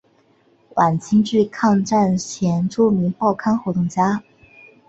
[0.77, 4.23] 晚清至抗战前著名报刊活动家。